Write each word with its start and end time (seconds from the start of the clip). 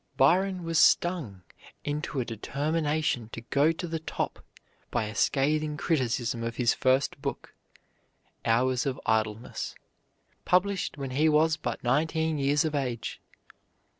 Byron 0.17 0.63
was 0.63 0.79
stung 0.79 1.43
into 1.83 2.19
a 2.19 2.25
determination 2.25 3.29
to 3.33 3.41
go 3.41 3.71
to 3.71 3.87
the 3.87 3.99
top 3.99 4.43
by 4.89 5.03
a 5.03 5.13
scathing 5.13 5.77
criticism 5.77 6.41
of 6.41 6.55
his 6.55 6.73
first 6.73 7.21
book, 7.21 7.53
"Hours 8.43 8.87
of 8.87 8.99
Idleness," 9.05 9.75
published 10.43 10.97
when 10.97 11.11
he 11.11 11.29
was 11.29 11.55
but 11.55 11.83
nineteen 11.83 12.39
years 12.39 12.65
of 12.65 12.73
age. 12.73 13.21